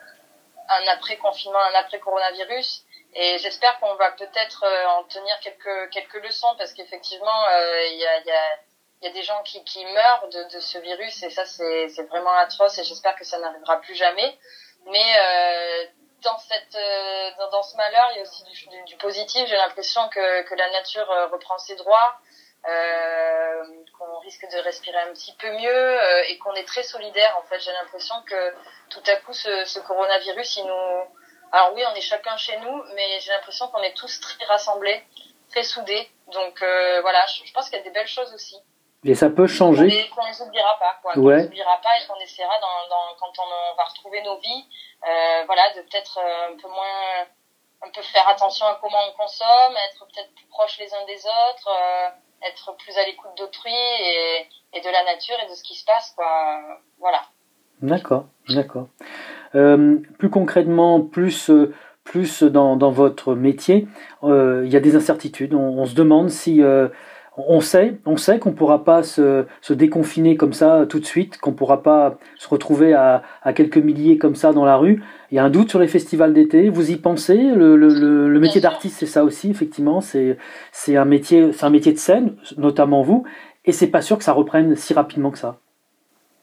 un 0.69 0.87
après 0.93 1.17
confinement, 1.17 1.59
un 1.59 1.79
après 1.79 1.99
coronavirus 1.99 2.85
et 3.15 3.37
j'espère 3.37 3.79
qu'on 3.79 3.95
va 3.95 4.11
peut-être 4.11 4.63
euh, 4.63 4.85
en 4.87 5.03
tenir 5.05 5.39
quelques 5.39 5.89
quelques 5.89 6.21
leçons 6.23 6.53
parce 6.57 6.73
qu'effectivement 6.73 7.45
euh, 7.49 7.87
il 7.87 7.97
y, 7.97 8.05
a, 8.05 8.19
y, 8.19 8.31
a, 8.31 8.59
y, 9.03 9.07
a, 9.07 9.11
des 9.11 9.23
gens 9.23 9.41
qui, 9.43 9.63
qui 9.63 9.85
meurent 9.85 10.27
de, 10.27 10.43
de 10.53 10.59
ce 10.59 10.77
virus 10.79 11.23
et 11.23 11.29
ça 11.29 11.45
c'est 11.45 11.87
c'est 11.89 12.03
vraiment 12.03 12.33
atroce 12.33 12.77
et 12.77 12.83
j'espère 12.83 13.15
que 13.15 13.23
ça 13.23 13.39
n'arrivera 13.39 13.79
plus 13.79 13.95
jamais. 13.95 14.37
Mais 14.87 15.17
euh, 15.17 15.85
dans 16.23 16.37
cette 16.39 16.75
euh, 16.75 17.29
dans, 17.51 17.63
ce 17.63 17.77
malheur 17.77 18.09
il 18.11 18.17
y 18.17 18.19
a 18.19 18.23
aussi 18.23 18.43
du, 18.43 18.83
du, 18.83 18.97
positif. 18.97 19.47
J'ai 19.47 19.55
l'impression 19.55 20.07
que 20.09 20.41
que 20.41 20.55
la 20.55 20.69
nature 20.71 21.09
euh, 21.09 21.27
reprend 21.27 21.57
ses 21.57 21.75
droits. 21.75 22.19
Euh, 22.67 23.63
qu'on 23.95 24.17
risque 24.21 24.43
de 24.51 24.57
respirer 24.57 24.97
un 24.97 25.13
petit 25.13 25.35
peu 25.35 25.51
mieux 25.51 25.99
et 26.27 26.39
qu'on 26.39 26.53
est 26.55 26.67
très 26.67 26.81
solidaire 26.81 27.37
en 27.37 27.43
fait 27.43 27.59
j'ai 27.59 27.71
l'impression 27.71 28.15
que 28.23 28.55
tout 28.89 29.03
à 29.05 29.17
coup 29.17 29.33
ce, 29.33 29.65
ce 29.65 29.79
coronavirus 29.81 30.55
il 30.55 30.65
nous 30.65 31.05
alors 31.51 31.73
oui, 31.73 31.83
on 31.91 31.95
est 31.95 32.01
chacun 32.01 32.35
chez 32.37 32.57
nous, 32.59 32.83
mais 32.95 33.19
j'ai 33.19 33.31
l'impression 33.31 33.67
qu'on 33.67 33.81
est 33.81 33.93
tous 33.93 34.19
très 34.19 34.45
rassemblés, 34.45 35.03
très 35.49 35.63
soudés. 35.63 36.09
Donc 36.31 36.61
euh, 36.61 37.01
voilà, 37.01 37.25
je, 37.27 37.45
je 37.45 37.53
pense 37.53 37.69
qu'il 37.69 37.77
y 37.77 37.81
a 37.81 37.83
des 37.83 37.91
belles 37.91 38.07
choses 38.07 38.33
aussi. 38.33 38.57
Et 39.07 39.13
ça 39.13 39.29
peut 39.29 39.45
changer. 39.45 40.09
Qu'on 40.15 40.25
les 40.25 40.41
oubliera 40.41 40.79
pas, 40.79 40.97
quoi. 41.01 41.15
Ouais. 41.17 41.21
Qu'on 41.21 41.39
les 41.41 41.45
oubliera 41.45 41.79
pas 41.81 41.95
et 42.01 42.07
qu'on 42.07 42.19
essaiera 42.19 42.59
dans, 42.59 42.89
dans, 42.89 43.15
quand 43.19 43.31
on 43.37 43.75
va 43.77 43.83
retrouver 43.83 44.23
nos 44.23 44.37
vies, 44.39 44.65
euh, 45.07 45.43
voilà, 45.45 45.73
de 45.75 45.81
peut-être 45.81 46.17
euh, 46.17 46.53
un 46.53 46.57
peu 46.57 46.67
moins, 46.67 47.27
un 47.83 47.89
peu 47.91 48.01
faire 48.01 48.27
attention 48.27 48.65
à 48.65 48.79
comment 48.81 48.97
on 49.07 49.11
consomme, 49.11 49.77
être 49.89 50.05
peut-être 50.07 50.33
plus 50.33 50.47
proches 50.47 50.79
les 50.79 50.91
uns 50.91 51.05
des 51.05 51.23
autres, 51.23 51.69
euh, 51.69 52.09
être 52.47 52.75
plus 52.77 52.97
à 52.97 53.05
l'écoute 53.05 53.37
d'autrui 53.37 53.71
et, 53.71 54.49
et 54.73 54.81
de 54.81 54.89
la 54.89 55.03
nature 55.03 55.39
et 55.39 55.49
de 55.49 55.53
ce 55.53 55.61
qui 55.61 55.75
se 55.75 55.85
passe, 55.85 56.11
quoi. 56.15 56.79
Voilà. 56.97 57.21
D'accord, 57.81 58.25
d'accord. 58.49 58.87
Euh, 59.55 59.97
plus 60.17 60.29
concrètement, 60.29 61.01
plus 61.01 61.51
plus 62.05 62.43
dans, 62.43 62.77
dans 62.77 62.91
votre 62.91 63.35
métier, 63.35 63.87
euh, 64.23 64.61
il 64.65 64.71
y 64.71 64.77
a 64.77 64.79
des 64.79 64.95
incertitudes. 64.95 65.53
On, 65.53 65.79
on 65.79 65.85
se 65.85 65.95
demande 65.95 66.29
si 66.29 66.61
euh, 66.61 66.87
on 67.37 67.59
sait, 67.59 67.97
on 68.05 68.15
sait 68.15 68.39
qu'on 68.39 68.53
pourra 68.53 68.83
pas 68.85 69.03
se, 69.03 69.45
se, 69.61 69.73
déconfiner 69.73 70.37
comme 70.37 70.53
ça 70.53 70.85
tout 70.87 70.99
de 70.99 71.05
suite, 71.05 71.37
qu'on 71.39 71.51
pourra 71.53 71.83
pas 71.83 72.17
se 72.37 72.47
retrouver 72.47 72.93
à, 72.93 73.23
à, 73.41 73.53
quelques 73.53 73.77
milliers 73.77 74.17
comme 74.17 74.35
ça 74.35 74.53
dans 74.53 74.65
la 74.65 74.77
rue. 74.77 75.03
Il 75.31 75.35
y 75.35 75.39
a 75.39 75.43
un 75.43 75.49
doute 75.49 75.69
sur 75.69 75.79
les 75.79 75.87
festivals 75.87 76.33
d'été. 76.33 76.69
Vous 76.69 76.91
y 76.91 76.95
pensez? 76.95 77.37
Le, 77.37 77.75
le, 77.75 77.89
le, 77.89 78.29
le 78.29 78.39
métier 78.39 78.61
d'artiste, 78.61 78.97
c'est 78.99 79.05
ça 79.07 79.23
aussi, 79.23 79.49
effectivement. 79.49 79.99
C'est 79.99 80.37
c'est 80.71 80.95
un 80.97 81.05
métier, 81.05 81.51
c'est 81.53 81.65
un 81.65 81.71
métier 81.71 81.91
de 81.91 81.97
scène, 81.97 82.35
notamment 82.57 83.01
vous, 83.01 83.25
et 83.65 83.71
c'est 83.71 83.87
pas 83.87 84.01
sûr 84.01 84.17
que 84.17 84.23
ça 84.23 84.33
reprenne 84.33 84.75
si 84.75 84.93
rapidement 84.93 85.31
que 85.31 85.39
ça. 85.39 85.59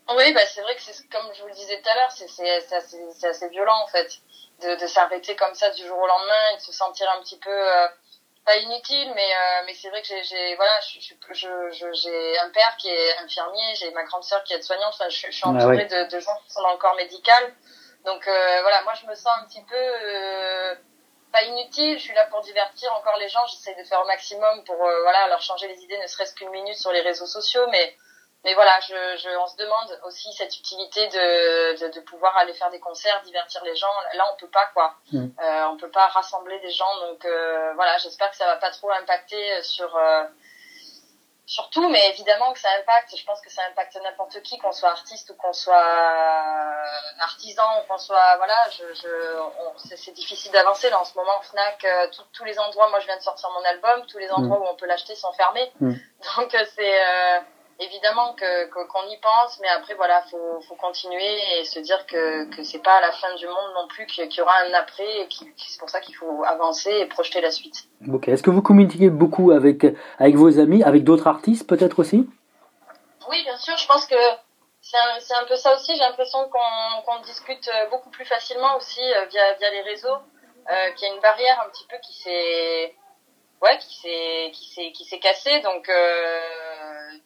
Oui, 0.08 0.32
bah 0.32 0.44
c'est 0.46 0.62
vrai 0.62 0.74
que 0.74 0.82
c'est 0.82 1.08
comme 1.08 1.32
je 1.32 1.42
vous 1.42 1.48
le 1.48 1.54
disais 1.54 1.80
tout 1.80 1.88
à 1.88 1.94
l'heure, 1.94 2.12
c'est 2.12 2.74
assez, 2.74 3.24
assez 3.24 3.48
violent 3.48 3.80
en 3.82 3.86
fait 3.86 4.18
de, 4.60 4.74
de 4.74 4.86
s'arrêter 4.86 5.36
comme 5.36 5.54
ça 5.54 5.70
du 5.70 5.86
jour 5.86 5.98
au 5.98 6.06
lendemain 6.06 6.50
et 6.52 6.56
de 6.56 6.62
se 6.62 6.72
sentir 6.72 7.10
un 7.16 7.22
petit 7.22 7.38
peu 7.38 7.50
euh, 7.50 7.88
pas 8.44 8.56
inutile, 8.56 9.12
mais 9.14 9.32
euh, 9.32 9.62
mais 9.66 9.74
c'est 9.74 9.88
vrai 9.90 10.02
que 10.02 10.08
j'ai 10.08 10.56
voilà, 10.56 10.80
je 10.80 10.98
je 11.00 11.44
je 11.70 11.92
j'ai 11.92 12.38
un 12.40 12.50
père 12.50 12.76
qui 12.76 12.88
est 12.88 13.18
infirmier, 13.18 13.74
j'ai 13.76 13.90
ma 13.92 14.02
grande 14.04 14.24
sœur 14.24 14.42
qui 14.42 14.52
est 14.52 14.62
soignante, 14.62 14.94
enfin 14.94 15.08
je, 15.08 15.26
je 15.26 15.30
suis 15.30 15.44
entourée 15.46 15.86
ah 15.90 15.94
ouais. 15.94 16.04
de, 16.04 16.10
de, 16.10 16.20
gens 16.20 16.36
qui 16.44 16.52
sont 16.52 16.62
dans 16.62 16.72
le 16.72 16.78
corps 16.78 16.96
médical, 16.96 17.54
donc 18.04 18.26
euh, 18.26 18.58
voilà, 18.62 18.82
moi 18.82 18.94
je 19.00 19.06
me 19.06 19.14
sens 19.14 19.32
un 19.40 19.44
petit 19.46 19.62
peu 19.62 19.76
euh, 19.76 20.74
pas 21.32 21.42
inutile, 21.44 21.98
je 21.98 22.02
suis 22.02 22.14
là 22.14 22.26
pour 22.26 22.40
divertir 22.40 22.92
encore 22.94 23.16
les 23.18 23.28
gens, 23.28 23.46
j'essaie 23.46 23.76
de 23.76 23.84
faire 23.84 24.00
au 24.02 24.06
maximum 24.06 24.64
pour 24.64 24.84
euh, 24.84 25.02
voilà 25.02 25.28
leur 25.28 25.40
changer 25.40 25.68
les 25.68 25.80
idées, 25.80 25.98
ne 25.98 26.06
serait-ce 26.08 26.34
qu'une 26.34 26.50
minute 26.50 26.76
sur 26.76 26.90
les 26.90 27.00
réseaux 27.00 27.26
sociaux, 27.26 27.66
mais 27.70 27.96
mais 28.44 28.54
voilà, 28.54 28.80
je, 28.80 28.94
je, 29.22 29.28
on 29.36 29.46
se 29.46 29.56
demande 29.56 30.00
aussi 30.04 30.32
cette 30.32 30.56
utilité 30.56 31.06
de, 31.08 31.80
de, 31.80 31.92
de, 31.92 32.00
pouvoir 32.00 32.36
aller 32.36 32.52
faire 32.54 32.70
des 32.70 32.80
concerts, 32.80 33.22
divertir 33.22 33.62
les 33.64 33.76
gens. 33.76 33.92
Là, 34.14 34.24
on 34.32 34.36
peut 34.36 34.50
pas 34.50 34.66
quoi. 34.74 34.96
Mm. 35.12 35.26
Euh, 35.40 35.66
on 35.68 35.76
peut 35.76 35.90
pas 35.90 36.08
rassembler 36.08 36.58
des 36.60 36.70
gens. 36.70 36.96
Donc 37.06 37.24
euh, 37.24 37.72
voilà, 37.74 37.98
j'espère 37.98 38.30
que 38.30 38.36
ça 38.36 38.46
va 38.46 38.56
pas 38.56 38.70
trop 38.72 38.90
impacter 38.90 39.62
sur 39.62 39.94
euh, 39.96 40.24
sur 41.46 41.70
tout, 41.70 41.88
mais 41.88 42.08
évidemment 42.10 42.52
que 42.52 42.58
ça 42.58 42.68
impacte. 42.80 43.16
Je 43.16 43.24
pense 43.24 43.40
que 43.42 43.50
ça 43.50 43.62
impacte 43.70 43.96
n'importe 44.02 44.40
qui, 44.42 44.58
qu'on 44.58 44.72
soit 44.72 44.90
artiste 44.90 45.30
ou 45.30 45.34
qu'on 45.34 45.52
soit 45.52 45.84
artisan 47.20 47.80
ou 47.80 47.86
qu'on 47.86 47.98
soit 47.98 48.36
voilà. 48.38 48.56
Je, 48.70 48.94
je 48.94 49.94
c'est 49.94 50.12
difficile 50.12 50.50
d'avancer 50.52 50.90
là 50.90 51.00
en 51.00 51.04
ce 51.04 51.16
moment. 51.16 51.40
Fnac, 51.42 51.84
euh, 51.84 52.08
tous 52.32 52.44
les 52.44 52.58
endroits. 52.58 52.88
Moi, 52.88 53.00
je 53.00 53.06
viens 53.06 53.16
de 53.16 53.22
sortir 53.22 53.50
mon 53.50 53.64
album. 53.64 54.06
Tous 54.06 54.18
les 54.18 54.30
endroits 54.30 54.58
mm. 54.58 54.62
où 54.62 54.66
on 54.66 54.76
peut 54.76 54.86
l'acheter 54.86 55.14
sont 55.14 55.32
fermés. 55.32 55.70
Mm. 55.80 55.92
Donc 56.36 56.56
c'est 56.74 57.00
euh, 57.00 57.40
évidemment 57.80 58.34
que 58.34 58.66
qu'on 58.86 59.08
y 59.08 59.16
pense, 59.18 59.58
mais 59.60 59.68
après 59.68 59.94
voilà, 59.94 60.22
faut 60.30 60.60
faut 60.68 60.74
continuer 60.76 61.58
et 61.58 61.64
se 61.64 61.80
dire 61.80 62.06
que 62.06 62.44
que 62.54 62.62
c'est 62.62 62.82
pas 62.82 63.00
la 63.00 63.12
fin 63.12 63.34
du 63.36 63.46
monde 63.46 63.72
non 63.74 63.88
plus, 63.88 64.06
qu'il 64.06 64.30
y 64.30 64.40
aura 64.40 64.54
un 64.68 64.74
après, 64.74 65.20
et 65.20 65.28
c'est 65.56 65.78
pour 65.78 65.90
ça 65.90 66.00
qu'il 66.00 66.14
faut 66.14 66.44
avancer 66.44 66.90
et 66.90 67.06
projeter 67.06 67.40
la 67.40 67.50
suite. 67.50 67.84
Ok. 68.12 68.28
Est-ce 68.28 68.42
que 68.42 68.50
vous 68.50 68.62
communiquez 68.62 69.10
beaucoup 69.10 69.50
avec 69.50 69.86
avec 70.18 70.34
vos 70.36 70.58
amis, 70.58 70.82
avec 70.82 71.04
d'autres 71.04 71.26
artistes 71.26 71.66
peut-être 71.68 71.98
aussi? 71.98 72.28
Oui, 73.28 73.42
bien 73.44 73.56
sûr. 73.56 73.76
Je 73.76 73.86
pense 73.86 74.06
que 74.06 74.16
c'est 74.80 74.96
un, 74.96 75.42
un, 75.42 75.46
peu 75.46 75.56
ça 75.56 75.74
aussi. 75.74 75.92
J'ai 75.94 76.00
l'impression 76.00 76.40
qu'on 76.50 77.02
qu'on 77.06 77.20
discute 77.22 77.68
beaucoup 77.90 78.10
plus 78.10 78.24
facilement 78.24 78.76
aussi 78.76 79.00
via, 79.30 79.54
via 79.54 79.70
les 79.70 79.82
réseaux, 79.82 80.18
qu'il 80.96 81.08
y 81.08 81.10
a 81.10 81.14
une 81.14 81.20
barrière 81.20 81.62
un 81.64 81.70
petit 81.70 81.86
peu 81.88 81.96
qui 82.02 82.12
s'est 82.12 82.94
ouais 83.62 83.78
qui 83.78 83.94
s'est 83.94 84.50
qui 84.52 84.68
s'est 84.74 84.92
qui 84.92 85.04
s'est 85.04 85.20
cassé 85.20 85.60
donc 85.60 85.88
euh, 85.88 86.40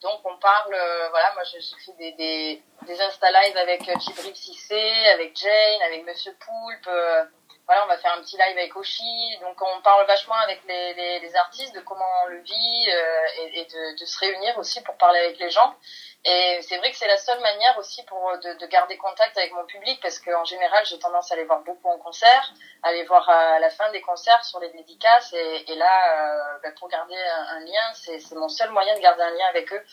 donc 0.01 0.19
on 0.25 0.37
parle 0.37 0.73
euh, 0.73 1.09
voilà 1.09 1.33
moi 1.33 1.43
j'ai 1.43 1.59
fait 1.61 1.97
des 1.97 2.11
des 2.13 2.63
des 2.85 3.01
insta 3.01 3.27
live 3.31 3.57
avec 3.57 3.81
Djibril 3.99 4.35
Cissé 4.35 5.07
avec 5.13 5.35
Jane 5.35 5.81
avec 5.85 6.05
Monsieur 6.05 6.33
Poulpe 6.39 6.87
euh, 6.87 7.25
voilà 7.67 7.83
on 7.83 7.87
va 7.87 7.97
faire 7.97 8.13
un 8.13 8.21
petit 8.21 8.37
live 8.37 8.57
avec 8.57 8.75
Oshi. 8.75 9.37
Donc 9.41 9.61
on 9.61 9.81
parle 9.81 10.07
vachement 10.07 10.35
avec 10.35 10.61
les 10.67 10.93
les, 10.93 11.19
les 11.19 11.35
artistes 11.35 11.75
de 11.75 11.81
comment 11.81 12.05
on 12.23 12.27
le 12.27 12.39
vit 12.39 12.89
euh, 12.89 13.27
et, 13.39 13.59
et 13.59 13.65
de, 13.65 13.99
de 13.99 14.05
se 14.05 14.19
réunir 14.19 14.57
aussi 14.57 14.81
pour 14.81 14.95
parler 14.95 15.19
avec 15.19 15.37
les 15.37 15.49
gens. 15.49 15.75
Et 16.23 16.59
c'est 16.61 16.77
vrai 16.77 16.91
que 16.91 16.97
c'est 16.97 17.07
la 17.07 17.17
seule 17.17 17.39
manière 17.41 17.77
aussi 17.77 18.03
pour 18.03 18.37
de, 18.43 18.53
de, 18.57 18.65
garder 18.67 18.97
contact 18.97 19.37
avec 19.37 19.53
mon 19.53 19.65
public 19.65 19.99
parce 20.01 20.19
qu'en 20.19 20.45
général 20.45 20.85
j'ai 20.85 20.97
tendance 20.97 21.29
à 21.31 21.35
aller 21.35 21.43
voir 21.43 21.61
beaucoup 21.61 21.89
en 21.89 21.97
concert, 21.99 22.53
à 22.83 22.89
aller 22.89 23.03
voir 23.03 23.29
à 23.29 23.59
la 23.59 23.69
fin 23.69 23.89
des 23.91 24.01
concerts 24.01 24.43
sur 24.45 24.59
les 24.59 24.69
dédicaces. 24.69 25.33
Et, 25.33 25.71
et 25.71 25.75
là 25.75 26.55
euh, 26.55 26.59
bah, 26.63 26.69
pour 26.79 26.87
garder 26.87 27.17
un, 27.17 27.59
lien 27.59 27.93
c'est 27.93 28.35
mon 28.35 28.49
seul 28.49 28.69
moyen 28.71 28.95
de 28.95 29.01
garder 29.01 29.23
un 29.23 29.31
lien 29.31 29.45
avec 29.49 29.71
eux. 29.73 29.83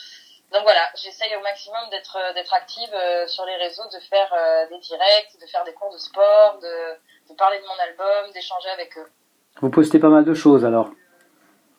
Donc 0.53 0.63
voilà, 0.63 0.89
j'essaye 0.95 1.35
au 1.37 1.41
maximum 1.41 1.91
d'être 1.91 2.35
d'être 2.35 2.55
active 2.55 2.95
euh, 2.95 3.27
sur 3.27 3.45
les 3.45 3.57
réseaux, 3.57 3.89
de 3.89 3.99
faire 3.99 4.33
euh, 4.33 4.67
des 4.69 4.79
directs, 4.79 5.39
de 5.41 5.47
faire 5.47 5.65
des 5.65 5.73
cours 5.73 5.93
de 5.93 5.99
sport, 5.99 6.59
de, 6.59 6.97
de 7.29 7.35
parler 7.35 7.59
de 7.61 7.67
mon 7.67 7.79
album, 7.79 8.33
d'échanger 8.33 8.71
avec 8.71 8.97
eux. 8.99 9.11
Vous 9.61 9.71
postez 9.71 9.99
pas 9.99 10.09
mal 10.09 10.25
de 10.25 10.35
choses 10.35 10.65
alors 10.65 10.91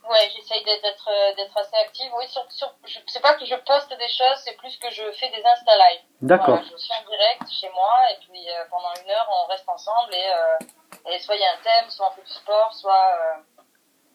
Ouais, 0.08 0.30
j'essaye 0.36 0.64
d'être 0.64 1.10
d'être 1.36 1.58
assez 1.58 1.76
active. 1.84 2.12
Oui, 2.16 2.28
sur, 2.28 2.46
sur, 2.52 2.72
sais 3.08 3.20
pas 3.22 3.34
que 3.34 3.46
je 3.46 3.56
poste 3.56 3.90
des 3.90 4.08
choses, 4.08 4.38
c'est 4.44 4.56
plus 4.58 4.78
que 4.78 4.90
je 4.92 5.02
fais 5.14 5.30
des 5.30 5.44
insta 5.44 5.72
live. 5.76 6.02
D'accord. 6.22 6.62
Voilà, 6.62 6.64
je 6.72 6.78
suis 6.78 6.94
en 6.94 7.10
direct 7.10 7.50
chez 7.50 7.70
moi 7.70 7.94
et 8.12 8.18
puis 8.20 8.50
euh, 8.50 8.64
pendant 8.70 8.94
une 9.02 9.10
heure 9.10 9.28
on 9.32 9.48
reste 9.48 9.68
ensemble 9.68 10.14
et, 10.14 10.28
euh, 10.30 11.12
et 11.12 11.20
soit 11.20 11.36
il 11.36 11.42
y 11.42 11.46
a 11.46 11.54
un 11.54 11.64
thème, 11.64 11.90
soit 11.90 12.08
on 12.08 12.16
fait 12.16 12.22
du 12.22 12.32
sport, 12.32 12.72
soit 12.74 12.94
euh, 12.94 13.42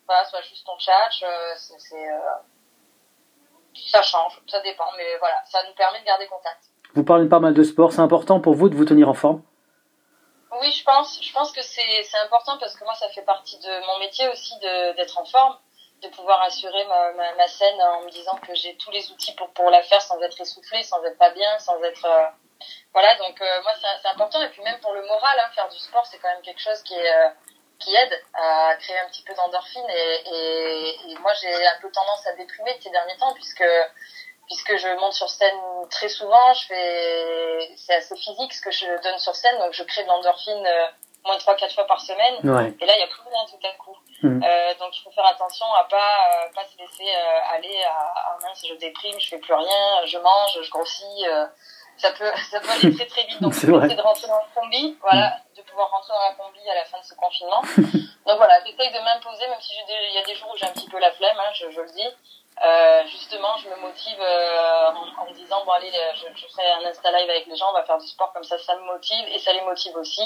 voilà, 0.06 0.24
soit 0.26 0.42
juste 0.42 0.68
on 0.68 0.78
chat. 0.78 1.10
Euh, 1.22 1.54
c'est 1.56 2.08
euh, 2.08 2.18
ça 3.74 4.02
change, 4.02 4.40
ça 4.46 4.60
dépend, 4.60 4.86
mais 4.96 5.16
voilà, 5.18 5.42
ça 5.46 5.58
nous 5.66 5.74
permet 5.74 6.00
de 6.00 6.04
garder 6.04 6.26
contact. 6.26 6.70
Vous 6.94 7.04
parlez 7.04 7.28
pas 7.28 7.40
mal 7.40 7.54
de 7.54 7.62
sport, 7.62 7.92
c'est 7.92 8.00
important 8.00 8.40
pour 8.40 8.54
vous 8.54 8.68
de 8.68 8.74
vous 8.74 8.84
tenir 8.84 9.08
en 9.08 9.14
forme? 9.14 9.42
Oui, 10.52 10.72
je 10.72 10.82
pense. 10.84 11.22
Je 11.22 11.32
pense 11.32 11.52
que 11.52 11.62
c'est 11.62 12.18
important 12.22 12.58
parce 12.58 12.74
que 12.76 12.84
moi 12.84 12.94
ça 12.94 13.08
fait 13.10 13.22
partie 13.22 13.58
de 13.58 13.86
mon 13.86 13.98
métier 13.98 14.28
aussi 14.28 14.58
d'être 14.58 15.18
en 15.18 15.24
forme 15.24 15.56
de 16.02 16.08
pouvoir 16.08 16.40
assurer 16.42 16.84
ma, 16.86 17.12
ma, 17.12 17.34
ma, 17.34 17.46
scène 17.46 17.80
en 17.82 18.00
me 18.02 18.10
disant 18.10 18.36
que 18.36 18.54
j'ai 18.54 18.74
tous 18.76 18.90
les 18.90 19.10
outils 19.12 19.34
pour 19.34 19.50
pour 19.52 19.70
la 19.70 19.82
faire 19.82 20.00
sans 20.02 20.20
être 20.22 20.40
essoufflé, 20.40 20.82
sans 20.82 21.02
être 21.04 21.18
pas 21.18 21.30
bien, 21.30 21.58
sans 21.58 21.80
être 21.84 22.04
euh, 22.04 22.26
voilà 22.92 23.14
donc 23.16 23.40
euh, 23.40 23.62
moi 23.62 23.72
c'est 24.02 24.08
important 24.08 24.40
et 24.42 24.48
puis 24.48 24.62
même 24.62 24.80
pour 24.80 24.92
le 24.92 25.02
moral 25.02 25.38
hein, 25.38 25.50
faire 25.54 25.68
du 25.68 25.78
sport 25.78 26.06
c'est 26.06 26.18
quand 26.18 26.28
même 26.28 26.42
quelque 26.42 26.60
chose 26.60 26.82
qui 26.82 26.94
est 26.94 27.12
euh, 27.12 27.28
qui 27.78 27.94
aide 27.94 28.22
à 28.34 28.74
créer 28.76 28.98
un 28.98 29.08
petit 29.08 29.22
peu 29.22 29.34
d'endorphine 29.34 29.88
et, 29.88 30.96
et, 31.08 31.14
moi 31.20 31.32
j'ai 31.40 31.66
un 31.66 31.80
peu 31.80 31.90
tendance 31.90 32.26
à 32.26 32.32
déprimer 32.34 32.76
ces 32.82 32.90
derniers 32.90 33.16
temps 33.16 33.32
puisque 33.32 33.64
puisque 34.50 34.76
je 34.76 34.88
monte 35.00 35.12
sur 35.12 35.30
scène 35.30 35.60
très 35.90 36.08
souvent, 36.08 36.52
je 36.54 36.66
fais 36.66 37.72
c'est 37.76 37.94
assez 37.94 38.16
physique 38.16 38.52
ce 38.52 38.60
que 38.62 38.70
je 38.70 38.86
donne 39.02 39.18
sur 39.18 39.34
scène 39.34 39.58
donc 39.58 39.72
je 39.72 39.84
crée 39.84 40.02
de 40.02 40.08
l'endorphine 40.08 40.66
moins 41.24 41.36
de 41.36 41.42
3-4 41.42 41.74
fois 41.74 41.86
par 41.86 42.00
semaine. 42.00 42.34
Ouais. 42.44 42.72
Et 42.80 42.86
là, 42.86 42.92
il 42.94 42.98
n'y 42.98 43.04
a 43.04 43.08
plus 43.08 43.22
rien 43.22 43.44
tout 43.48 43.66
à 43.66 43.72
coup. 43.76 43.96
Mmh. 44.22 44.42
Euh, 44.42 44.74
donc, 44.78 44.96
il 44.96 45.02
faut 45.02 45.10
faire 45.10 45.26
attention 45.26 45.66
à 45.78 45.84
pas, 45.84 45.96
euh, 45.96 46.52
pas 46.54 46.64
se 46.64 46.78
laisser 46.78 47.08
euh, 47.08 47.54
aller 47.54 47.82
à, 47.82 48.32
à 48.32 48.38
mince, 48.42 48.64
je 48.66 48.74
déprime, 48.74 49.18
je 49.18 49.28
fais 49.28 49.38
plus 49.38 49.54
rien, 49.54 50.06
je 50.06 50.18
mange, 50.18 50.58
je 50.62 50.70
grossis. 50.70 51.26
Euh, 51.28 51.46
ça 51.96 52.12
peut, 52.12 52.30
ça 52.50 52.60
peut 52.60 52.70
aller 52.70 52.94
très 52.94 53.06
très 53.06 53.24
vite. 53.24 53.42
Donc, 53.42 53.54
c'est 53.54 53.66
de 53.66 53.72
rentrer 53.72 54.28
dans 54.28 54.40
le 54.40 54.60
combi, 54.60 54.96
voilà, 55.00 55.28
mmh. 55.28 55.56
de 55.58 55.62
pouvoir 55.62 55.90
rentrer 55.90 56.12
dans 56.12 56.28
la 56.28 56.34
combi 56.34 56.68
à 56.68 56.74
la 56.74 56.84
fin 56.84 56.98
de 56.98 57.04
ce 57.04 57.14
confinement. 57.14 57.62
donc 58.26 58.36
voilà, 58.36 58.60
j'essaye 58.64 58.92
de 58.92 59.00
m'imposer, 59.00 59.48
même 59.48 59.60
si 59.60 59.74
il 59.88 60.14
y 60.14 60.18
a 60.18 60.24
des 60.24 60.34
jours 60.34 60.50
où 60.52 60.56
j'ai 60.56 60.66
un 60.66 60.72
petit 60.72 60.88
peu 60.88 60.98
la 60.98 61.12
flemme, 61.12 61.38
hein, 61.38 61.52
je, 61.54 61.70
je 61.70 61.80
le 61.80 61.92
dis. 61.92 62.08
Euh, 62.58 63.02
justement, 63.06 63.56
je 63.62 63.68
me 63.70 63.80
motive 63.80 64.20
euh, 64.20 64.90
en, 65.18 65.30
me 65.30 65.34
disant 65.34 65.64
bon 65.64 65.72
allez, 65.72 65.90
je, 66.14 66.26
je 66.34 66.46
ferai 66.46 66.62
un 66.82 66.90
Insta 66.90 67.10
live 67.10 67.30
avec 67.30 67.46
les 67.46 67.56
gens, 67.56 67.70
on 67.70 67.72
va 67.72 67.84
faire 67.84 67.98
du 67.98 68.06
sport 68.06 68.32
comme 68.32 68.44
ça, 68.44 68.58
ça 68.58 68.76
me 68.76 68.84
motive 68.84 69.24
et 69.34 69.38
ça 69.38 69.52
les 69.52 69.62
motive 69.62 69.96
aussi 69.96 70.22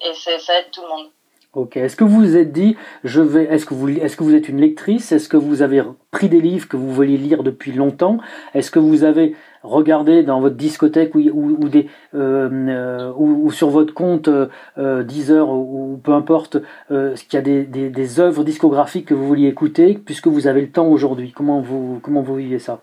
et 0.00 0.12
ça 0.14 0.58
aide 0.58 0.70
tout 0.70 0.82
le 0.82 0.88
monde. 0.88 1.10
Ok. 1.54 1.76
Est-ce 1.76 1.96
que 1.96 2.04
vous 2.04 2.20
vous 2.20 2.36
êtes 2.36 2.50
dit, 2.50 2.76
je 3.04 3.20
vais, 3.20 3.44
est-ce 3.44 3.66
que 3.66 3.74
vous, 3.74 3.88
est-ce 3.90 4.16
que 4.16 4.24
vous 4.24 4.34
êtes 4.34 4.48
une 4.48 4.58
lectrice? 4.58 5.12
Est-ce 5.12 5.28
que 5.28 5.36
vous 5.36 5.60
avez 5.60 5.82
pris 6.10 6.30
des 6.30 6.40
livres 6.40 6.66
que 6.66 6.78
vous 6.78 6.90
vouliez 6.90 7.18
lire 7.18 7.42
depuis 7.42 7.72
longtemps? 7.72 8.16
Est-ce 8.54 8.70
que 8.70 8.78
vous 8.78 9.04
avez 9.04 9.36
regardé 9.62 10.22
dans 10.22 10.40
votre 10.40 10.56
discothèque 10.56 11.14
euh, 11.16 11.88
euh, 12.14 13.12
ou, 13.16 13.46
ou, 13.46 13.52
sur 13.52 13.70
votre 13.70 13.94
compte 13.94 14.28
euh, 14.28 15.02
Deezer 15.02 15.48
ou, 15.48 16.00
peu 16.02 16.12
importe, 16.12 16.56
euh, 16.90 17.14
qu'il 17.14 17.34
y 17.34 17.36
a 17.36 17.42
des, 17.42 17.64
des, 17.64 18.20
œuvres 18.20 18.44
discographiques 18.44 19.06
que 19.06 19.14
vous 19.14 19.26
vouliez 19.26 19.48
écouter 19.48 19.94
puisque 19.94 20.26
vous 20.26 20.46
avez 20.46 20.60
le 20.60 20.70
temps 20.70 20.86
aujourd'hui 20.86 21.32
Comment 21.32 21.60
vous, 21.60 22.00
comment 22.02 22.22
vous 22.22 22.36
vivez 22.36 22.58
ça? 22.58 22.80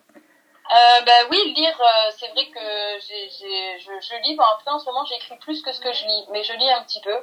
Euh, 0.71 1.01
bah 1.03 1.27
oui, 1.31 1.53
lire, 1.55 1.75
euh, 1.81 2.12
c'est 2.15 2.27
vrai 2.27 2.45
que 2.45 2.59
j'ai, 3.07 3.27
je, 3.79 3.89
je 4.00 4.29
lis. 4.29 4.38
Après, 4.53 4.69
en 4.69 4.77
ce 4.77 4.86
moment, 4.86 5.03
j'écris 5.05 5.36
plus 5.41 5.63
que 5.63 5.71
ce 5.71 5.81
que 5.81 5.91
je 5.91 6.05
lis, 6.05 6.25
mais 6.31 6.43
je 6.43 6.53
lis 6.53 6.69
un 6.69 6.83
petit 6.83 7.01
peu. 7.01 7.15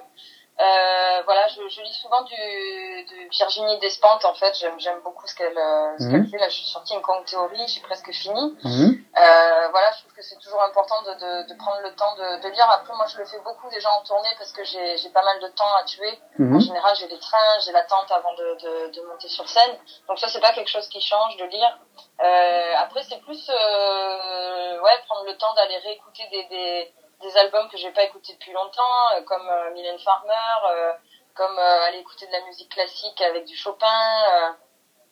Euh, 0.59 1.23
voilà, 1.25 1.47
je, 1.49 1.69
je 1.69 1.81
lis 1.83 1.93
souvent 1.93 2.23
du, 2.23 2.35
de 2.35 3.29
Virginie 3.31 3.79
Despentes, 3.79 4.25
en 4.25 4.33
fait. 4.35 4.55
J'aime, 4.59 4.79
j'aime 4.81 5.01
beaucoup 5.05 5.27
ce 5.27 5.35
qu'elle, 5.35 5.53
ce 5.55 6.05
Mhm. 6.05 6.11
qu'elle 6.13 6.27
fait. 6.31 6.39
Là, 6.39 6.49
je 6.49 6.55
suis 6.57 6.67
sortie 6.67 6.95
une 6.95 7.03
Kong 7.03 7.25
Theory, 7.27 7.69
j'ai 7.69 7.81
presque 7.83 8.11
fini. 8.13 8.57
Mhm. 8.65 8.97
Euh, 9.19 9.69
voilà, 9.69 9.91
je 9.93 9.99
trouve 10.01 10.13
que 10.13 10.23
c'est 10.23 10.39
toujours 10.39 10.63
important 10.63 11.03
de, 11.03 11.13
de, 11.15 11.49
de 11.49 11.55
prendre 11.59 11.81
le 11.83 11.95
temps 11.95 12.15
de, 12.17 12.41
de 12.43 12.49
lire. 12.49 12.69
Après, 12.71 12.95
moi, 12.95 13.07
je 13.07 13.19
le 13.19 13.25
fais 13.27 13.39
beaucoup 13.41 13.69
déjà 13.71 13.91
en 13.93 14.03
tournée 14.03 14.35
parce 14.39 14.53
que 14.53 14.65
j'ai, 14.65 14.97
j'ai 14.97 15.11
pas 15.11 15.23
mal 15.23 15.39
de 15.41 15.49
temps 15.49 15.75
à 15.79 15.85
tuer. 15.85 16.19
En 16.39 16.43
Mhm. 16.43 16.61
général, 16.61 16.95
j'ai 16.97 17.09
les 17.09 17.19
trains, 17.19 17.59
j'ai 17.65 17.73
l'attente 17.73 18.11
avant 18.11 18.33
de, 18.35 18.57
de, 18.63 18.91
de 18.93 19.01
monter 19.09 19.29
sur 19.29 19.47
scène. 19.49 19.77
Donc 20.09 20.19
ça, 20.19 20.29
c'est 20.29 20.41
pas 20.41 20.53
quelque 20.53 20.71
chose 20.71 20.89
qui 20.89 21.01
change 21.01 21.37
de 21.37 21.45
lire. 21.45 21.79
Euh, 22.23 22.75
après, 22.79 23.03
c'est 23.03 23.19
plus 23.21 23.51
euh, 23.51 24.81
ouais 24.81 24.99
prendre 25.07 25.25
le 25.27 25.37
temps 25.37 25.53
d'aller 25.55 25.77
réécouter 25.79 26.27
des, 26.31 26.45
des, 26.45 26.93
des 27.23 27.37
albums 27.39 27.69
que 27.71 27.77
j'ai 27.77 27.91
pas 27.93 28.05
écoutés 28.05 28.33
depuis 28.35 28.53
longtemps, 28.53 29.11
euh, 29.15 29.23
comme 29.23 29.49
euh, 29.49 29.71
Mylène 29.73 29.99
Farmer, 29.99 30.33
euh, 30.71 30.93
comme 31.35 31.59
euh, 31.59 31.83
aller 31.87 31.99
écouter 31.99 32.27
de 32.27 32.33
la 32.33 32.41
musique 32.43 32.71
classique 32.73 33.21
avec 33.23 33.45
du 33.45 33.57
Chopin. 33.57 34.23
euh, 34.33 34.51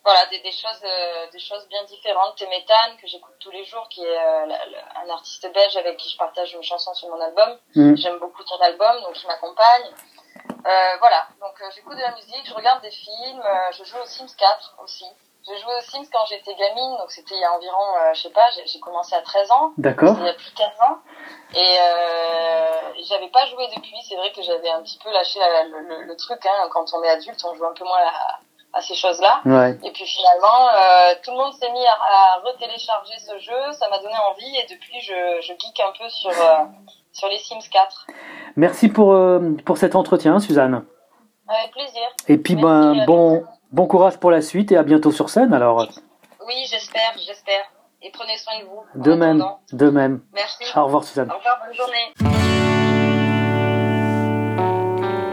voilà, 0.05 0.27
des, 0.27 0.39
des 0.41 0.53
choses, 0.53 0.81
euh, 0.85 1.31
des 1.31 1.39
choses 1.39 1.67
bien 1.69 1.83
différentes. 1.85 2.37
Téméthane 2.37 2.97
que 2.99 3.07
j'écoute 3.07 3.35
tous 3.41 3.51
les 3.51 3.65
jours, 3.65 3.89
qui 3.89 4.05
est 4.05 4.19
euh, 4.19 4.45
la- 4.47 4.67
la- 4.67 5.01
un 5.03 5.09
artiste 5.09 5.51
belge 5.51 5.77
avec 5.79 5.97
qui 5.97 6.11
je 6.11 6.19
partage 6.19 6.53
une 6.53 6.63
chanson 6.63 6.93
sur 6.93 7.09
mon 7.09 7.19
album. 7.23 7.59
Mhm. 7.75 7.97
J'aime 7.97 8.19
beaucoup 8.19 8.45
ton 8.45 8.59
album, 8.61 9.01
donc 9.01 9.19
il 9.23 9.27
m'accompagne. 9.27 9.95
Euh, 10.67 10.97
voilà, 10.99 11.27
donc 11.41 11.59
euh, 11.61 11.71
j'écoute 11.75 11.97
de 11.97 12.03
la 12.03 12.13
musique, 12.13 12.47
je 12.47 12.53
regarde 12.55 12.83
des 12.83 12.91
films, 12.91 13.41
euh, 13.43 13.73
je 13.73 13.85
joue 13.85 13.97
aux 13.99 14.05
Sims 14.07 14.35
4 14.37 14.75
aussi. 14.83 15.07
Je 15.47 15.53
jouais 15.61 15.75
aux 15.79 15.83
Sims 15.91 16.09
quand 16.11 16.25
j'étais 16.27 16.55
gamine, 16.55 16.97
donc 16.99 17.11
c'était 17.11 17.35
il 17.35 17.41
y 17.41 17.45
a 17.45 17.53
environ, 17.53 17.85
euh, 18.01 18.15
je 18.15 18.23
sais 18.23 18.31
pas, 18.31 18.49
j'ai 18.65 18.81
commencé 18.81 19.15
à 19.15 19.21
13 19.21 19.51
ans, 19.51 19.73
D'accord. 19.77 20.17
il 20.19 20.25
y 20.25 20.29
a 20.29 20.33
plus 20.33 20.51
de 20.51 20.57
15 20.57 20.69
ans. 20.89 20.97
Et 21.55 21.59
euh, 21.59 22.71
j'avais 23.09 23.29
pas 23.29 23.45
joué 23.47 23.67
depuis, 23.77 23.95
c'est 24.09 24.17
vrai 24.17 24.33
que 24.33 24.41
j'avais 24.43 24.71
un 24.71 24.83
petit 24.83 24.99
peu 25.05 25.11
lâché 25.13 25.39
la- 25.39 25.65
le, 25.65 25.81
le- 25.81 26.03
le 26.05 26.17
truc, 26.17 26.45
hein. 26.47 26.69
quand 26.71 26.87
on 26.95 27.03
est 27.03 27.11
adulte, 27.11 27.45
on 27.45 27.55
joue 27.55 27.67
un 27.67 27.75
peu 27.75 27.85
moins 27.85 27.99
à, 27.99 28.79
à 28.79 28.81
ces 28.81 28.95
choses-là. 28.95 29.43
Ouais. 29.45 29.79
Et 29.85 29.91
puis 29.93 30.07
finalement, 30.07 30.69
euh, 30.73 31.15
tout 31.23 31.31
le 31.31 31.37
monde 31.37 31.53
s'est 31.55 31.71
mis 31.71 31.87
à, 31.87 31.93
à 31.93 32.41
retélécharger 32.45 33.19
ce 33.19 33.39
jeu, 33.39 33.73
ça 33.79 33.89
m'a 33.91 33.99
donné 33.99 34.17
envie, 34.31 34.57
et 34.57 34.67
depuis 34.75 34.99
je, 35.03 35.41
je 35.43 35.53
geek 35.53 35.79
un 35.81 35.93
peu 35.99 36.09
sur, 36.09 36.31
euh, 36.31 36.65
sur 37.13 37.29
les 37.29 37.39
Sims 37.39 37.69
4. 37.71 38.07
Merci 38.57 38.89
pour, 38.89 39.13
euh, 39.13 39.41
pour 39.67 39.77
cet 39.77 39.95
entretien, 39.95 40.41
Suzanne. 40.41 40.87
Avec 41.49 41.73
plaisir. 41.73 42.09
Et 42.29 42.39
puis, 42.39 42.57
Merci, 42.57 42.99
ben, 43.01 43.05
bon, 43.05 43.45
bon 43.75 43.87
courage 43.87 44.19
pour 44.19 44.31
la 44.31 44.41
suite 44.41 44.71
et 44.73 44.77
à 44.77 44.85
bientôt 44.85 45.11
sur 45.11 45.29
scène, 45.29 45.53
alors. 45.53 45.89
Oui, 46.47 46.55
j'espère, 46.71 47.13
j'espère. 47.17 47.65
Et 48.03 48.11
prenez 48.13 48.37
soin 48.39 48.53
de 48.61 48.67
vous. 48.67 49.03
De 49.03 49.15
même, 49.15 49.41
attendant. 49.41 49.61
de 49.73 49.91
même. 49.91 50.21
Merci. 50.33 50.65
Au 50.77 50.85
revoir, 50.85 51.05
Suzanne. 51.05 51.31
Au 51.31 51.37
revoir, 51.37 51.59
bonne 51.67 51.75
journée. 51.75 52.13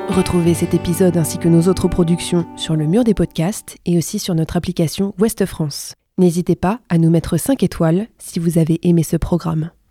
Retrouvez 0.10 0.54
cet 0.54 0.74
épisode 0.74 1.18
ainsi 1.18 1.38
que 1.38 1.48
nos 1.48 1.70
autres 1.70 1.88
productions 1.88 2.46
sur 2.58 2.76
le 2.76 2.86
mur 2.86 3.04
des 3.04 3.14
podcasts 3.14 3.78
et 3.86 3.98
aussi 3.98 4.20
sur 4.20 4.36
notre 4.36 4.58
application 4.58 5.14
Ouest 5.20 5.46
France. 5.46 5.96
N'hésitez 6.18 6.56
pas 6.56 6.80
à 6.90 6.98
nous 6.98 7.10
mettre 7.10 7.38
5 7.38 7.64
étoiles 7.64 8.08
si 8.18 8.40
vous 8.40 8.58
avez 8.58 8.80
aimé 8.88 9.04
ce 9.04 9.18
programme. 9.18 9.72